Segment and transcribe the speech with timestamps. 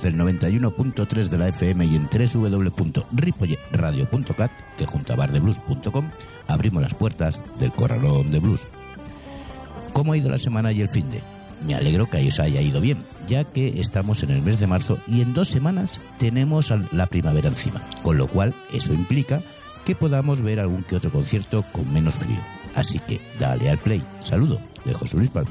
[0.00, 6.08] desde el 91.3 de la FM y en www.ripoyeradio.cat, que junto a bardeblues.com
[6.46, 8.68] abrimos las puertas del Corralón de Blues.
[9.92, 11.20] ¿Cómo ha ido la semana y el fin de?
[11.66, 15.00] Me alegro que os haya ido bien, ya que estamos en el mes de marzo
[15.08, 19.40] y en dos semanas tenemos la primavera encima, con lo cual eso implica
[19.84, 22.38] que podamos ver algún que otro concierto con menos frío.
[22.76, 24.04] Así que dale al play.
[24.20, 25.50] Saludo de José Luis Palma.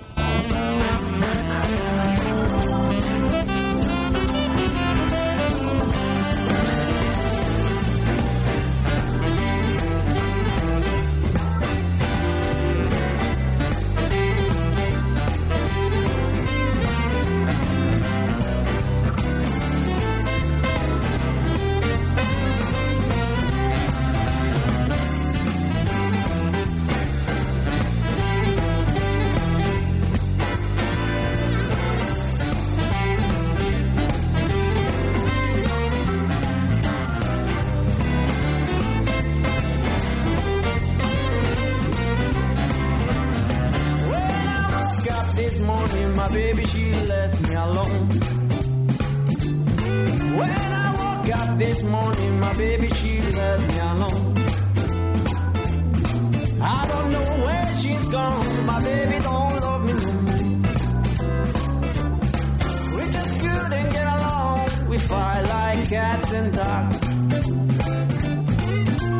[66.27, 66.99] boys and dogs.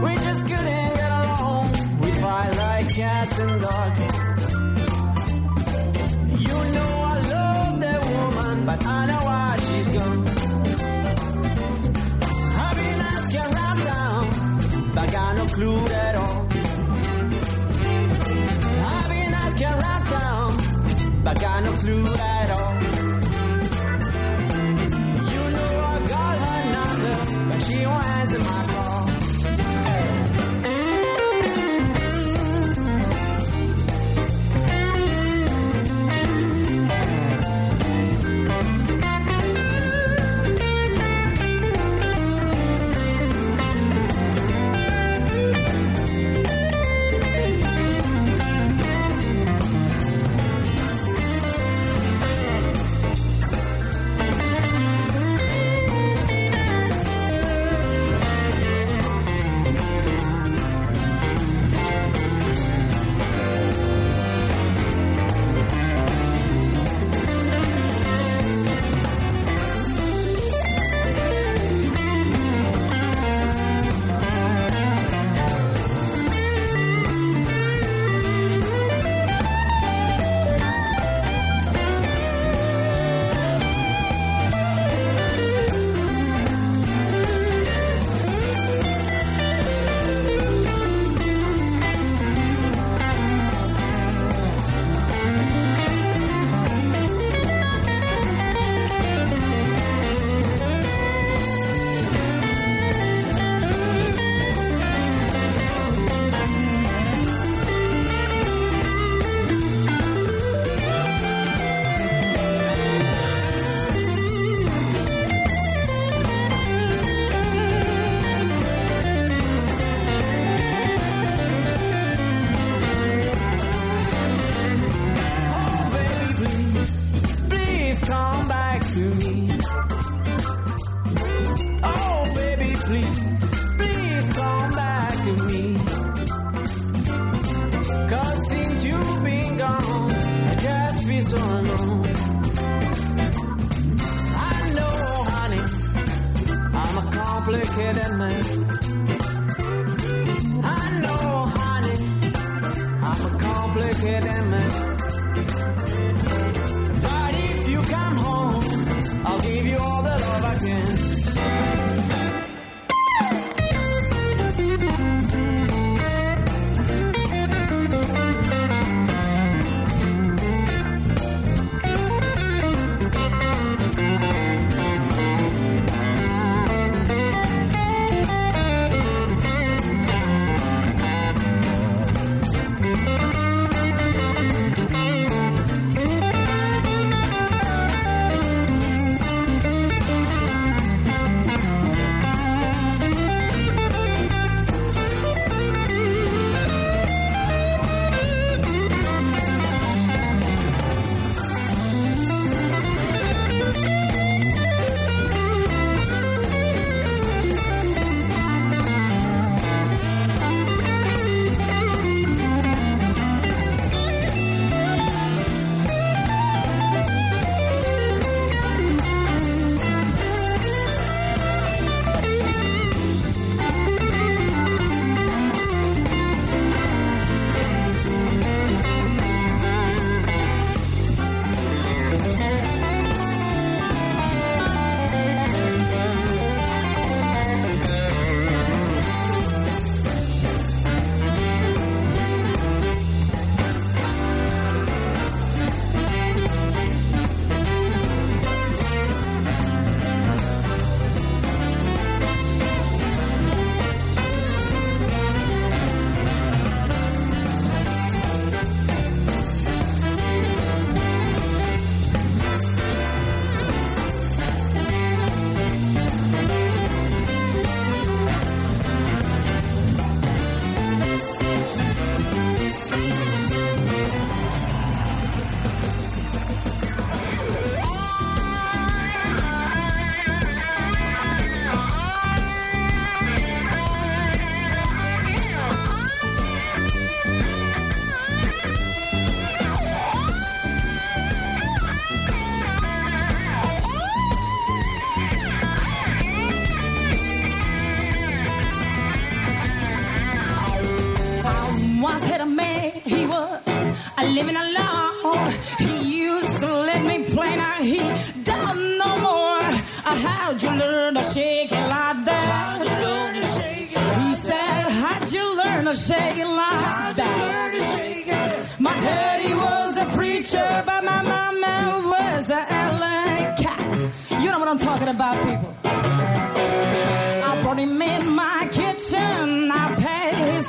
[0.03, 1.71] We just couldn't get along.
[2.01, 4.26] We fight like cats and dogs.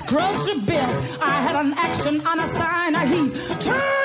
[0.08, 1.19] Grocery bills.
[1.20, 2.94] I had an action on a sign.
[3.08, 3.98] He's turning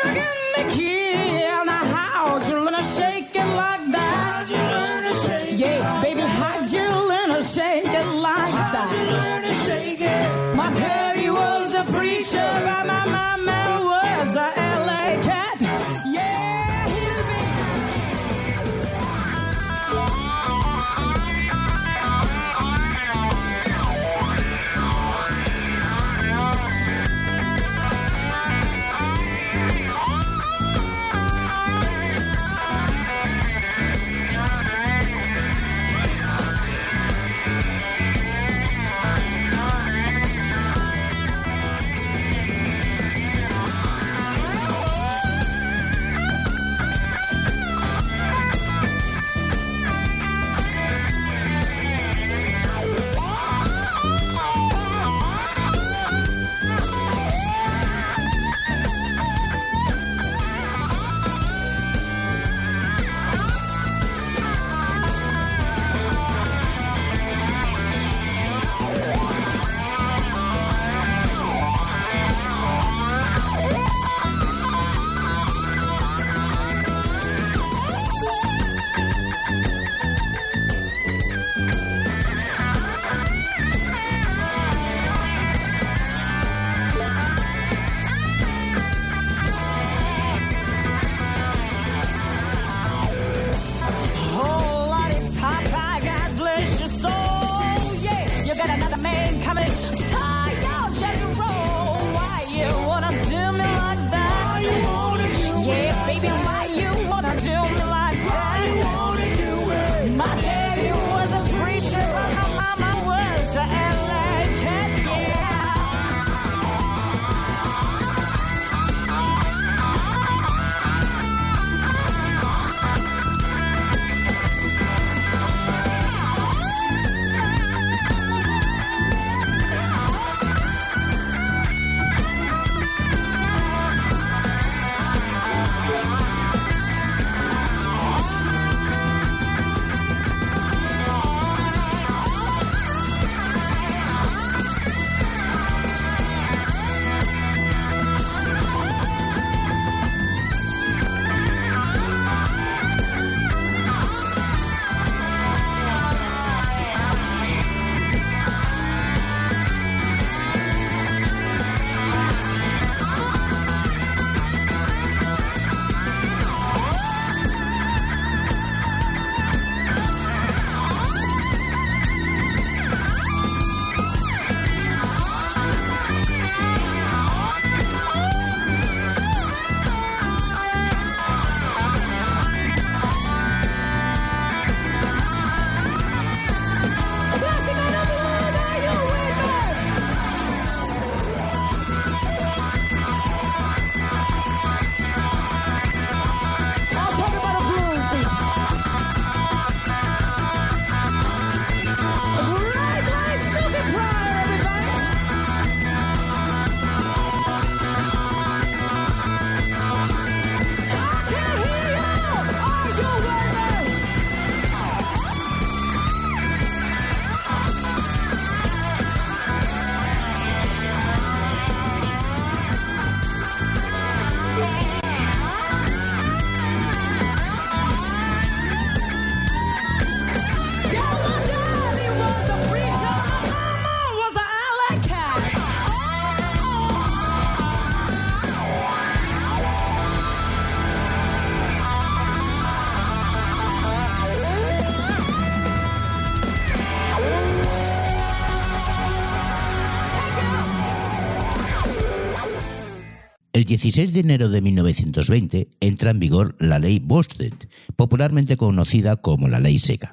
[253.63, 259.47] El 16 de enero de 1920 entra en vigor la ley Bostet, popularmente conocida como
[259.47, 260.09] la ley seca,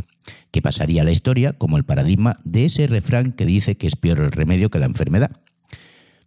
[0.53, 3.97] que pasaría a la historia como el paradigma de ese refrán que dice que es
[3.97, 5.33] peor el remedio que la enfermedad.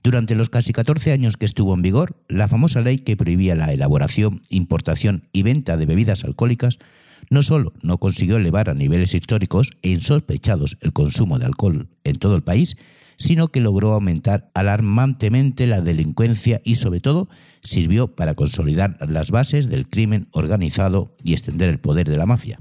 [0.04, 3.72] Durante los casi 14 años que estuvo en vigor, la famosa ley que prohibía la
[3.72, 6.78] elaboración, importación y venta de bebidas alcohólicas
[7.30, 12.18] no solo no consiguió elevar a niveles históricos e insospechados el consumo de alcohol en
[12.18, 12.76] todo el país,
[13.18, 17.30] sino que logró aumentar alarmantemente la delincuencia y sobre todo
[17.62, 22.60] sirvió para consolidar las bases del crimen organizado y extender el poder de la mafia.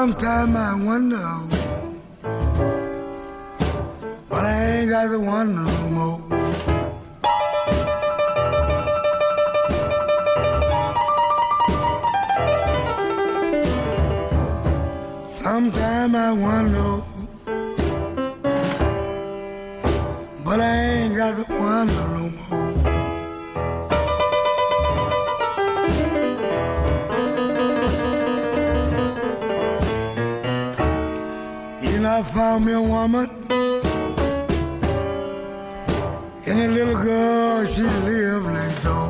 [0.00, 1.28] Sometimes I wonder,
[4.30, 6.20] but I ain't got to wonder no more.
[15.22, 17.02] Sometimes I wonder,
[20.42, 22.09] but I ain't got to wonder
[32.40, 33.28] found me a woman.
[36.48, 39.08] And a little girl, she lived next door.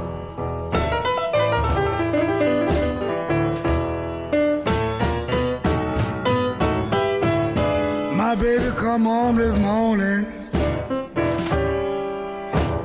[8.23, 10.23] My baby come home this morning.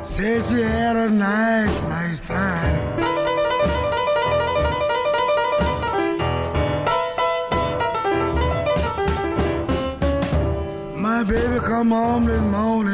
[0.03, 1.74] Said she had a nice,
[11.89, 12.84] baby come home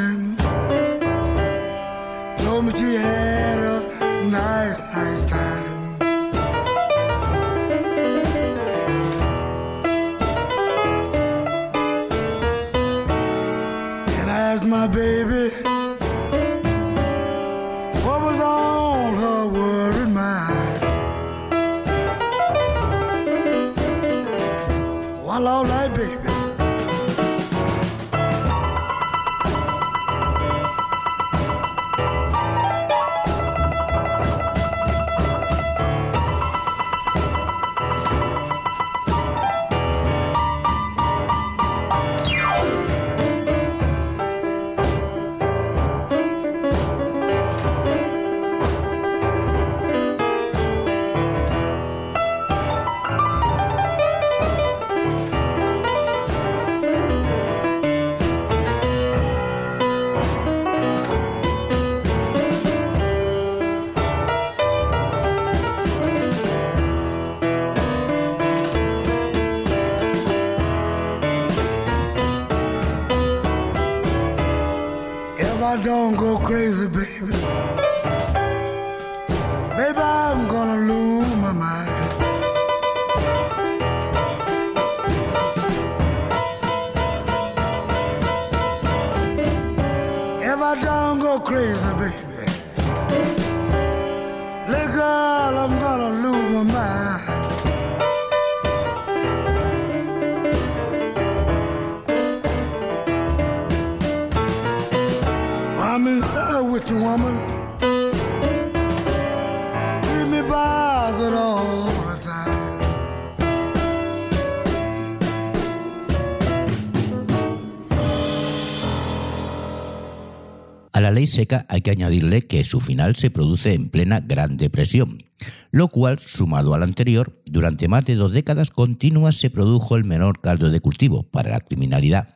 [121.31, 125.23] seca hay que añadirle que su final se produce en plena Gran Depresión,
[125.71, 130.41] lo cual, sumado al anterior, durante más de dos décadas continuas se produjo el menor
[130.41, 132.35] caldo de cultivo para la criminalidad.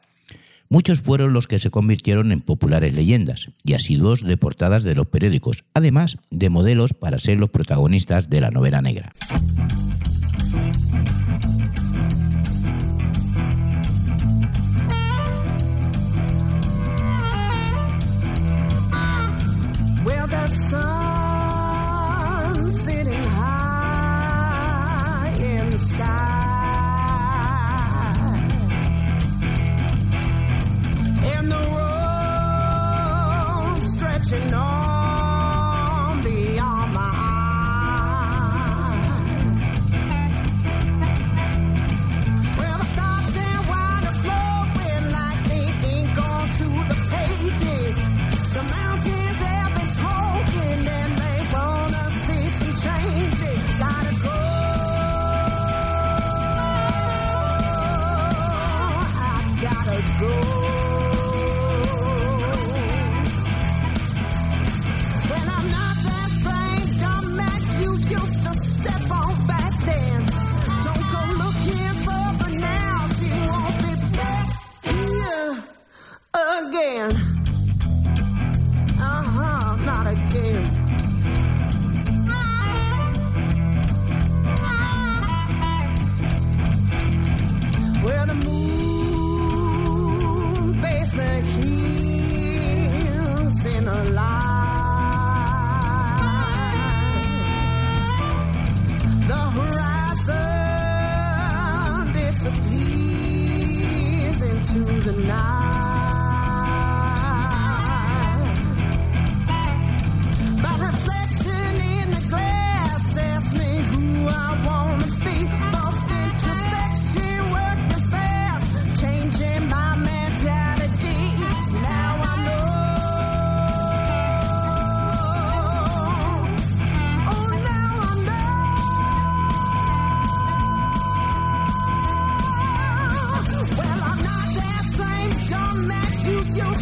[0.69, 5.07] Muchos fueron los que se convirtieron en populares leyendas y asiduos de portadas de los
[5.07, 9.13] periódicos, además de modelos para ser los protagonistas de la novela negra.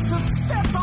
[0.04, 0.83] To step on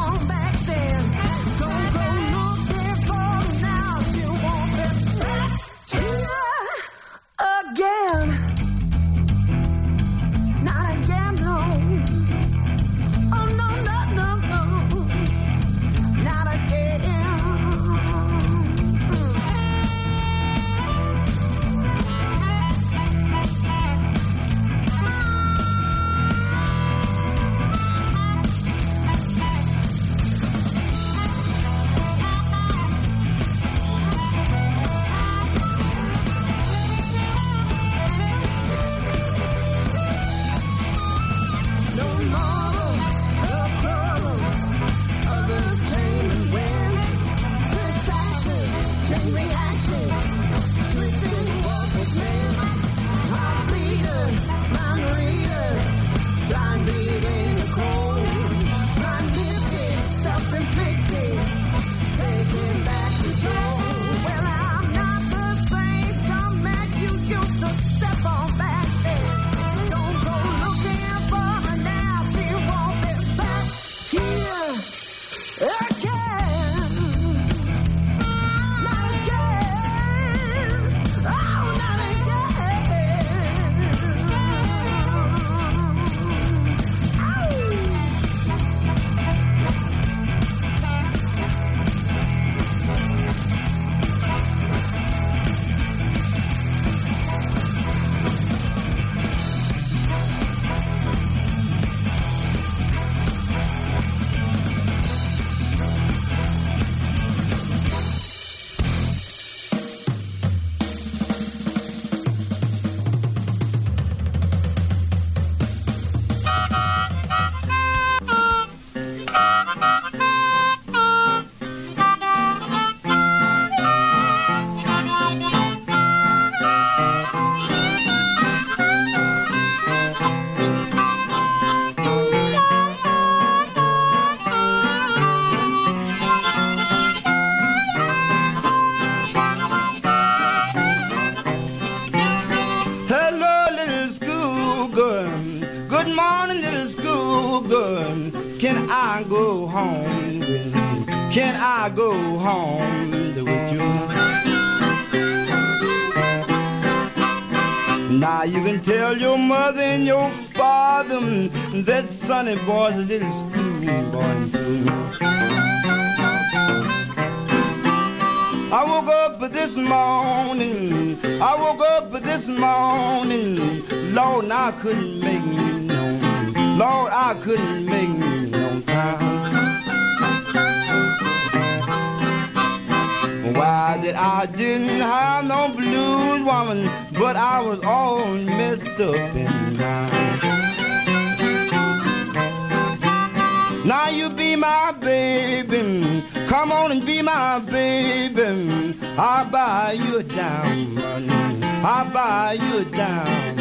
[203.00, 203.58] diamond.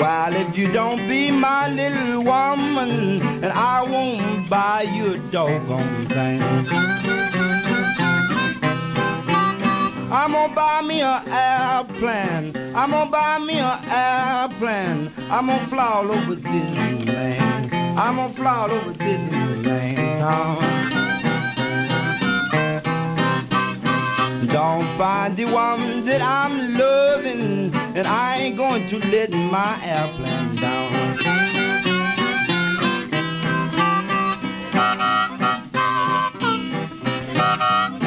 [0.00, 6.06] While if you don't be my little woman, and I won't buy you a doggone
[6.08, 6.42] thing.
[10.20, 12.56] I'm gonna buy me an airplane.
[12.74, 15.10] I'm gonna buy me an airplane.
[15.30, 17.72] I'm gonna fly all over Disneyland.
[17.96, 21.01] I'm gonna fly all over Disneyland.
[24.48, 30.56] Don't find the one that I'm loving, and I ain't going to let my airplane
[30.56, 30.92] down.
[37.42, 38.01] wasn't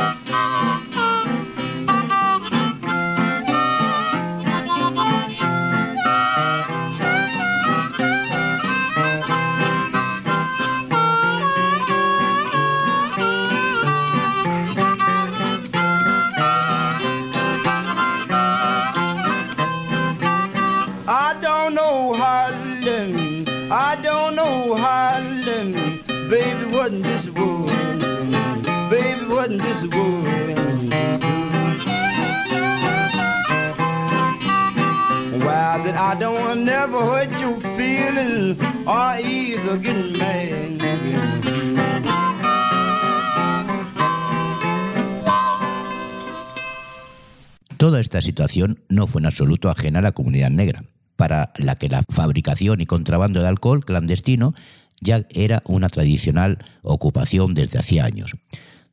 [47.78, 50.84] Toda esta situación no fue en absoluto ajena a la comunidad negra,
[51.15, 54.54] para la que la fabricación y contrabando de alcohol clandestino
[55.02, 58.34] ya era una tradicional ocupación desde hacía años.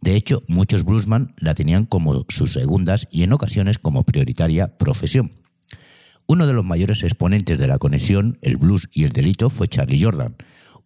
[0.00, 5.41] De hecho, muchos bluesman la tenían como sus segundas y en ocasiones como prioritaria profesión.
[6.32, 10.02] Uno de los mayores exponentes de la conexión, el blues y el delito fue Charlie
[10.02, 10.34] Jordan,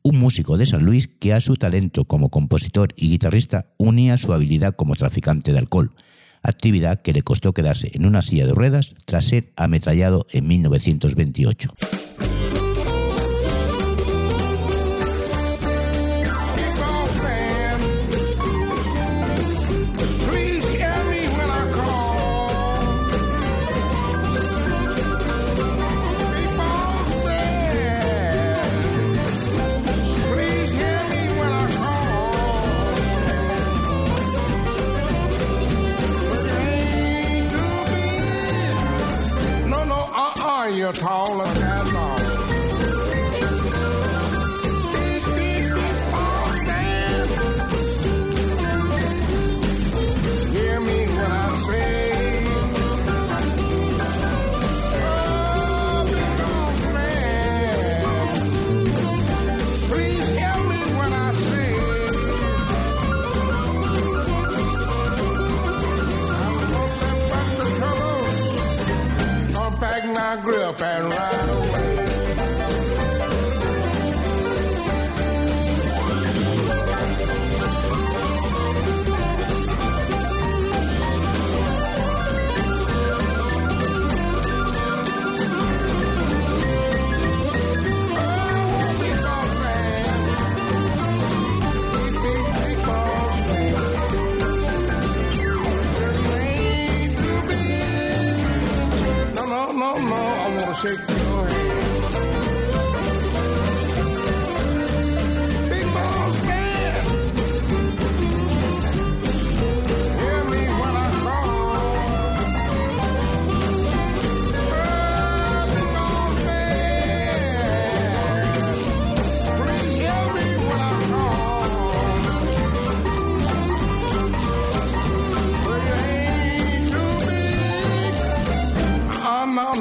[0.03, 4.33] un músico de San Luis que a su talento como compositor y guitarrista unía su
[4.33, 5.93] habilidad como traficante de alcohol,
[6.43, 11.73] actividad que le costó quedarse en una silla de ruedas tras ser ametrallado en 1928.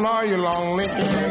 [0.06, 1.25] are you lonely?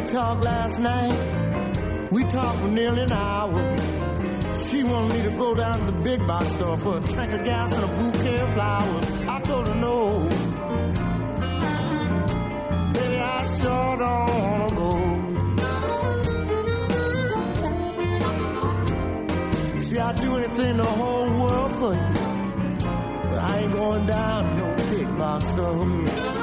[0.00, 2.10] we talked last night.
[2.10, 3.76] We talked for nearly an hour.
[4.58, 7.44] She wanted me to go down to the big box store for a tank of
[7.44, 9.06] gas and a bouquet of flowers.
[9.28, 10.28] I told her no.
[12.94, 14.90] Baby, I sure don't wanna go.
[19.82, 22.08] See, I'd do anything the whole world for you.
[23.28, 26.39] But I ain't going down to no big box store.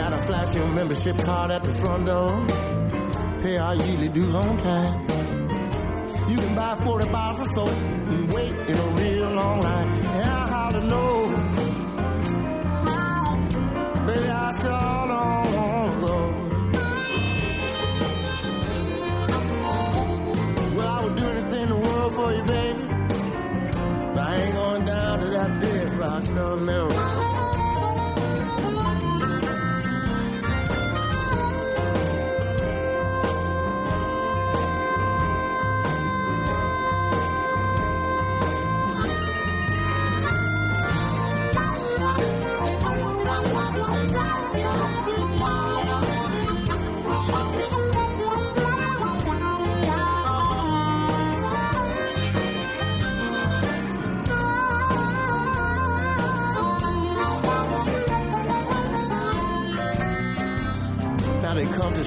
[0.00, 2.32] Got a flashing membership card at the front door.
[3.42, 5.00] Pay our yearly dues on time.
[6.30, 9.88] You can buy 40 bottles of soap and wait in a real long line.
[9.88, 11.06] And I hollered no.
[14.06, 15.09] Baby, I sure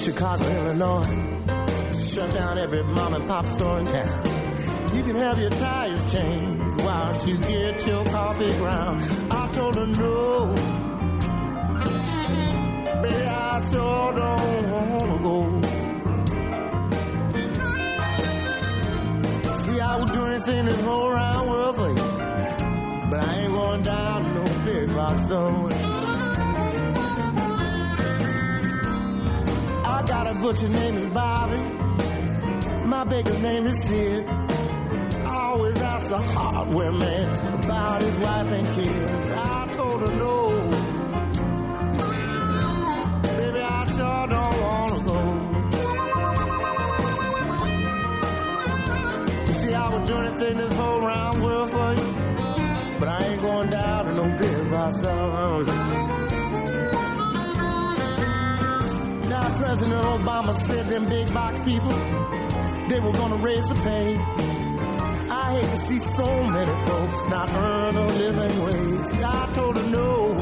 [0.04, 1.08] Chicago, Illinois.
[1.94, 4.26] Shut down every mom and pop store in town.
[4.94, 9.02] You can have your tires changed whilst you get your coffee ground.
[9.32, 10.48] I told her no.
[13.02, 15.62] Baby, I sure don't wanna go.
[19.64, 23.10] See, I would do anything this whole round world for you.
[23.10, 25.63] But I ain't going down no big box store.
[30.44, 31.62] Butcher name is Bobby.
[32.86, 34.28] My baker's name is Sid.
[34.28, 39.32] I always ask the hardware man about his wife and kids.
[39.32, 40.38] I told her no.
[43.38, 45.20] Baby, I sure don't wanna go.
[49.48, 52.10] You see, I would do anything this whole round world for you.
[53.00, 56.13] But I ain't going down to no big box
[59.76, 61.94] President Obama said them big box people,
[62.90, 64.16] they were gonna raise the pay.
[65.32, 69.08] I hate to see so many folks not earn a living wage.
[69.24, 70.36] I told her no.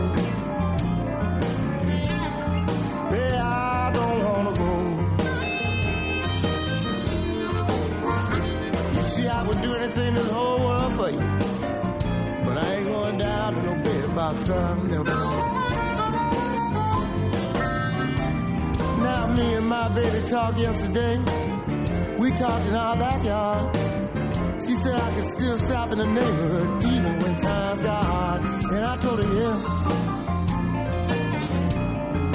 [3.13, 4.71] Yeah, I don't wanna go.
[8.97, 11.23] You see, I would do anything in the whole world for you.
[12.45, 14.89] But I ain't going down to no big box son.
[14.89, 15.60] Now
[19.35, 21.17] me and my baby talked yesterday.
[22.17, 23.75] We talked in our backyard.
[24.63, 28.41] She said I could still shop in the neighborhood even when times got hard.
[28.73, 29.57] And I told her, yeah.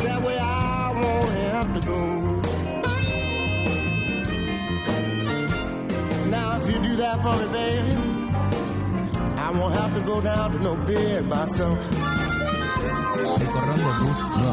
[0.04, 2.00] That way I won't have to go.
[6.30, 7.92] Now if you do that for me, baby,
[9.38, 12.05] I won't have to go down to no big store.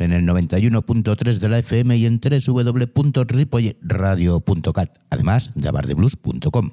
[0.00, 6.70] En el 91.3 de la FM y en www.ripoyradio.cat, además de abardeblues.com.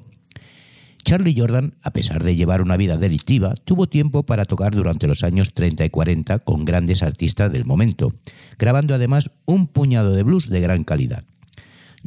[1.04, 5.24] Charlie Jordan, a pesar de llevar una vida delictiva, tuvo tiempo para tocar durante los
[5.24, 8.14] años 30 y 40 con grandes artistas del momento,
[8.58, 11.24] grabando además un puñado de blues de gran calidad.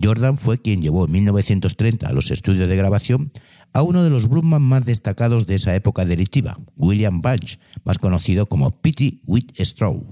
[0.02, 3.30] Jordan fue quien llevó en 1930 a los estudios de grabación
[3.72, 8.46] a uno de los bluesman más destacados de esa época delictiva, William Bunch, más conocido
[8.46, 10.06] como Pity Whitstraw.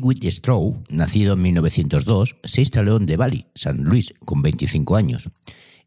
[0.00, 5.28] Tweety Straw, nacido en 1902, se instaló en The Valley, San Luis, con 25 años.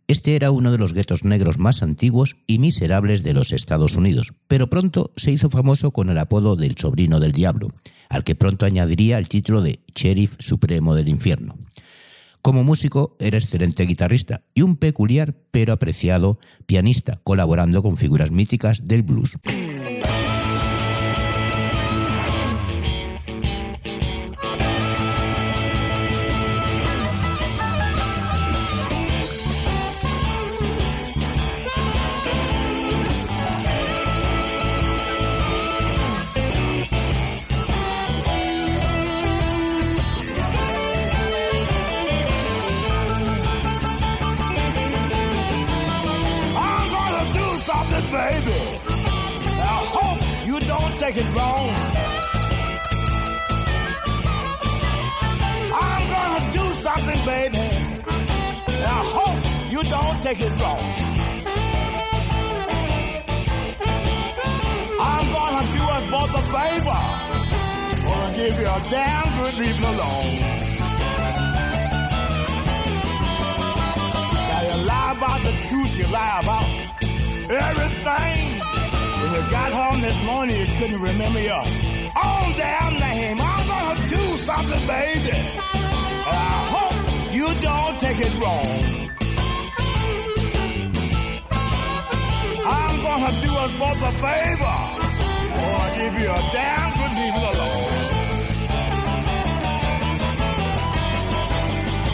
[0.08, 4.34] Este era uno de los guetos negros más antiguos y miserables de los Estados Unidos,
[4.48, 7.70] pero pronto se hizo famoso con el apodo del sobrino del diablo,
[8.10, 11.58] al que pronto añadiría el título de Sheriff Supremo del Infierno.
[12.44, 18.86] Como músico era excelente guitarrista y un peculiar pero apreciado pianista, colaborando con figuras míticas
[18.86, 19.38] del blues.
[60.40, 60.84] You it wrong.
[65.00, 67.02] I'm gonna do us both a favor.
[68.04, 70.34] Gonna give you a damn good leaving alone.
[74.50, 76.68] Now you lie about the truth, you lie about
[77.52, 78.60] everything.
[79.20, 81.66] When you got home this morning, you couldn't remember your
[82.26, 83.40] own damn name.
[83.40, 85.38] I'm gonna do something, baby.
[86.26, 89.03] And I hope you don't take it wrong.
[93.64, 94.76] Us both a favor.
[94.76, 97.92] Oh, or I'll give you a damn good leaving alone.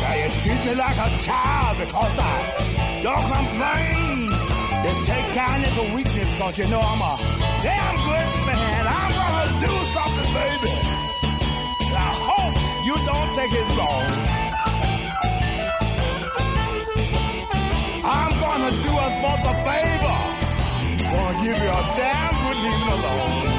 [0.01, 2.35] Now you treat me like a child because I
[3.01, 4.29] don't complain.
[4.83, 7.13] Then take kindness or weakness because you know I'm a
[7.65, 8.83] damn good man.
[8.99, 10.73] I'm gonna do something, baby.
[11.87, 12.55] And I hope
[12.87, 14.07] you don't take it wrong.
[18.05, 19.98] I'm gonna do us both a favor.
[21.41, 23.58] Give you a damn good leaving alone.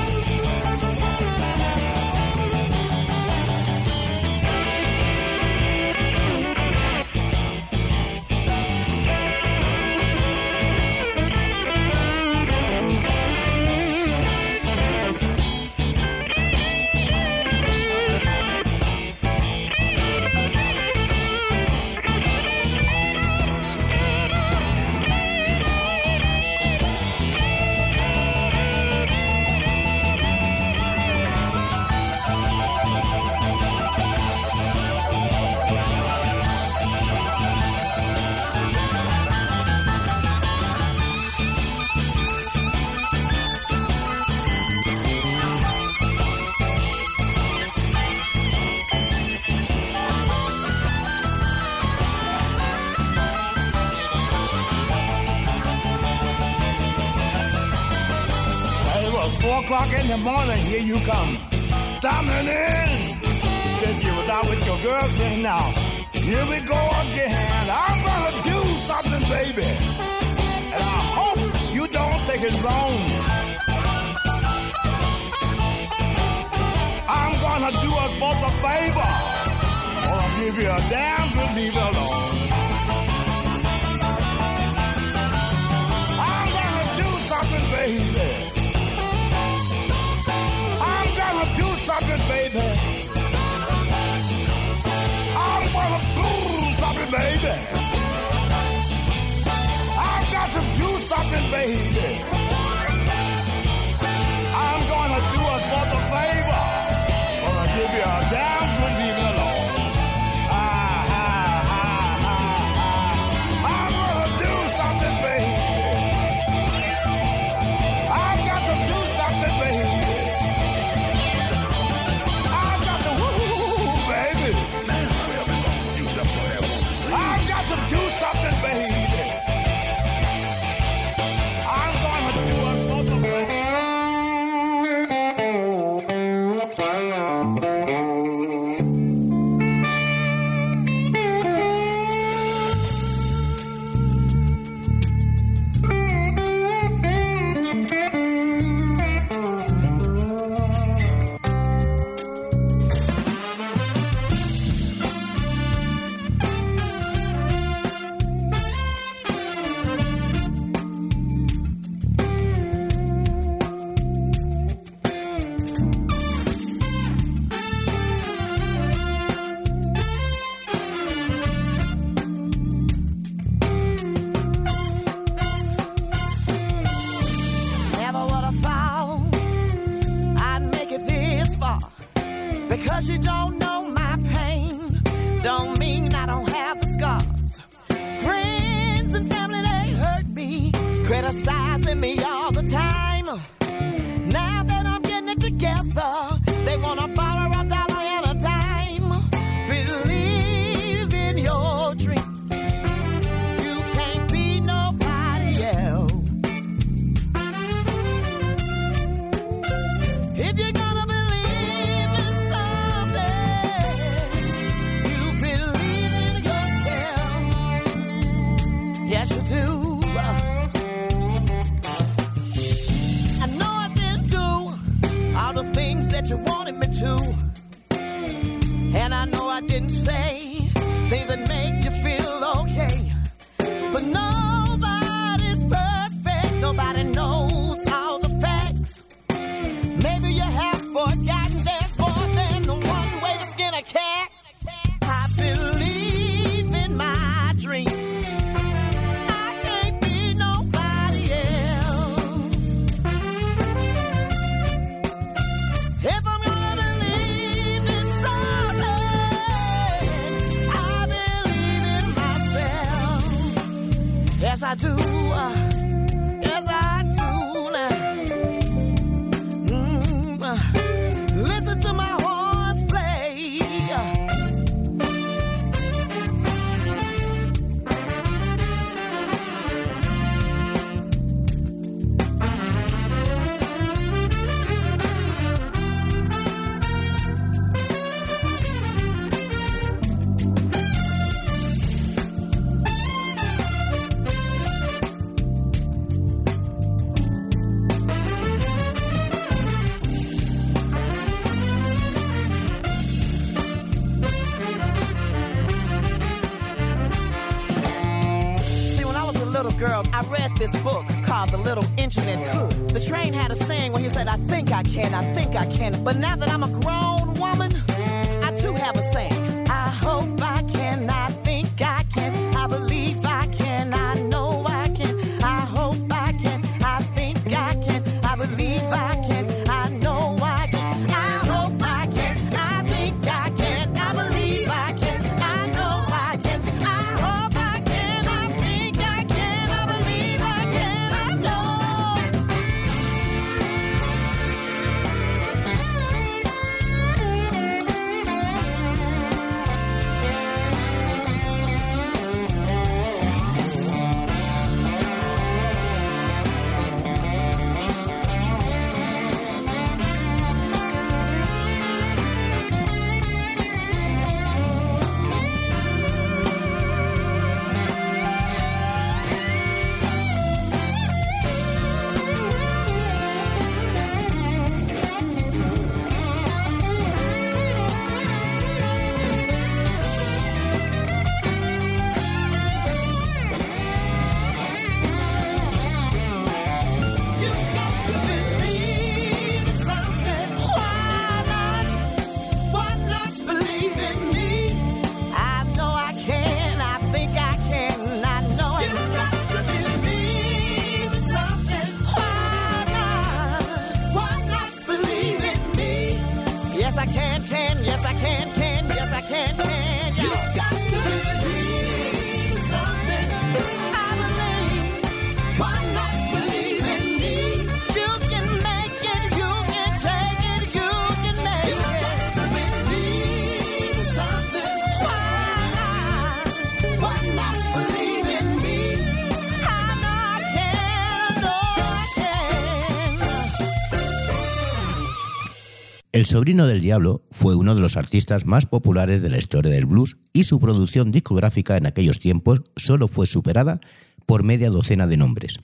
[436.30, 440.16] Sobrino del Diablo fue uno de los artistas más populares de la historia del blues
[440.32, 443.80] y su producción discográfica en aquellos tiempos solo fue superada
[444.26, 445.56] por media docena de nombres.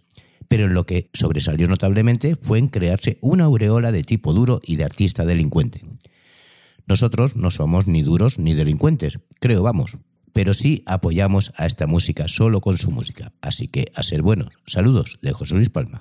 [0.48, 4.74] Pero en lo que sobresalió notablemente fue en crearse una aureola de tipo duro y
[4.74, 5.82] de artista delincuente.
[6.88, 9.98] Nosotros no somos ni duros ni delincuentes, creo vamos,
[10.32, 13.32] pero sí apoyamos a esta música solo con su música.
[13.40, 14.48] Así que a ser buenos.
[14.66, 16.00] Saludos de José Luis Palma.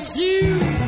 [0.00, 0.79] On